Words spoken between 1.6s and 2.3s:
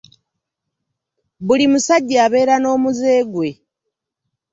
musajja